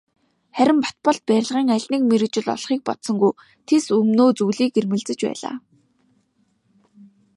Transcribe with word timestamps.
Харин 0.57 0.77
Батболд 0.85 1.21
барилгын 1.29 1.69
аль 1.75 1.87
нэг 1.91 2.01
мэргэжил 2.09 2.51
олохыг 2.55 2.81
бодсонгүй, 2.87 3.33
тэс 3.67 3.85
өмнөө 3.97 4.29
зүйлийг 4.37 4.73
эрмэлзэж 4.79 5.19
байлаа. 5.25 5.55